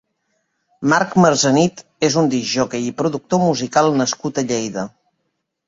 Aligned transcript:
Marc 0.93 1.13
Marzenit 1.25 1.83
és 2.09 2.17
un 2.23 2.31
discjòquei 2.33 2.89
i 2.89 2.95
productor 3.03 3.45
musical 3.47 3.93
nascut 4.01 4.43
a 4.45 4.49
Lleida. 4.51 4.91